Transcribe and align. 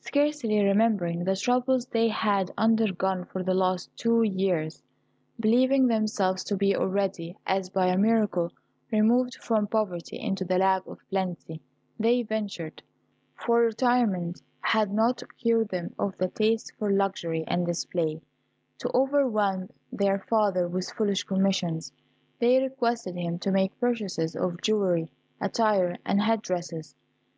Scarcely 0.00 0.62
remembering 0.62 1.24
the 1.24 1.34
troubles 1.34 1.86
they 1.86 2.08
had 2.08 2.52
undergone 2.58 3.24
for 3.24 3.42
the 3.42 3.54
last 3.54 3.88
two 3.96 4.20
years, 4.22 4.82
believing 5.40 5.86
themselves 5.86 6.44
to 6.44 6.54
be 6.58 6.76
already, 6.76 7.34
as 7.46 7.70
by 7.70 7.86
a 7.86 7.96
miracle, 7.96 8.52
removed 8.90 9.36
from 9.36 9.66
poverty 9.66 10.18
into 10.20 10.44
the 10.44 10.58
lap 10.58 10.86
of 10.86 10.98
plenty, 11.08 11.62
they 11.98 12.22
ventured 12.22 12.82
(for 13.34 13.60
retirement 13.62 14.42
had 14.60 14.92
not 14.92 15.22
cured 15.38 15.70
them 15.70 15.94
of 15.98 16.14
the 16.18 16.28
taste 16.28 16.72
for 16.78 16.90
luxury 16.92 17.42
and 17.46 17.64
display) 17.66 18.20
to 18.76 18.90
overwhelm 18.94 19.70
their 19.90 20.18
father 20.28 20.68
with 20.68 20.90
foolish 20.90 21.24
commissions. 21.24 21.90
They 22.38 22.58
requested 22.60 23.16
him 23.16 23.38
to 23.38 23.50
make 23.50 23.80
purchases 23.80 24.36
of 24.36 24.60
jewelry, 24.60 25.10
attire, 25.40 25.96
and 26.04 26.20
head 26.20 26.42
dresses. 26.42 26.94